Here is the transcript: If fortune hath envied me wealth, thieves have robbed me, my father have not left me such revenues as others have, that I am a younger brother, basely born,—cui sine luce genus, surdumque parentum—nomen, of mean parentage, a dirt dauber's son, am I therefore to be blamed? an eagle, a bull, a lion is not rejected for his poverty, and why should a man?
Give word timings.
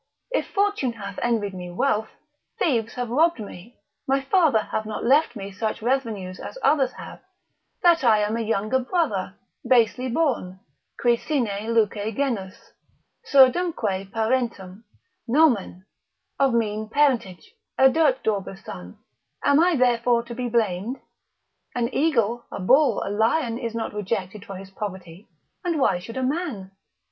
If 0.31 0.47
fortune 0.47 0.93
hath 0.93 1.19
envied 1.21 1.53
me 1.53 1.69
wealth, 1.69 2.09
thieves 2.57 2.95
have 2.95 3.11
robbed 3.11 3.37
me, 3.39 3.77
my 4.07 4.19
father 4.19 4.61
have 4.71 4.87
not 4.87 5.03
left 5.05 5.35
me 5.35 5.51
such 5.51 5.79
revenues 5.83 6.39
as 6.39 6.57
others 6.63 6.93
have, 6.93 7.19
that 7.83 8.03
I 8.03 8.17
am 8.23 8.35
a 8.35 8.41
younger 8.41 8.79
brother, 8.79 9.35
basely 9.63 10.09
born,—cui 10.09 11.17
sine 11.17 11.71
luce 11.75 11.91
genus, 12.15 12.71
surdumque 13.31 14.11
parentum—nomen, 14.11 15.85
of 16.39 16.51
mean 16.55 16.89
parentage, 16.89 17.53
a 17.77 17.87
dirt 17.87 18.23
dauber's 18.23 18.65
son, 18.65 18.97
am 19.43 19.59
I 19.59 19.75
therefore 19.75 20.23
to 20.23 20.33
be 20.33 20.49
blamed? 20.49 20.99
an 21.75 21.93
eagle, 21.93 22.43
a 22.51 22.59
bull, 22.59 23.03
a 23.05 23.11
lion 23.11 23.59
is 23.59 23.75
not 23.75 23.93
rejected 23.93 24.45
for 24.45 24.55
his 24.55 24.71
poverty, 24.71 25.29
and 25.63 25.79
why 25.79 25.99
should 25.99 26.17
a 26.17 26.23
man? 26.23 26.71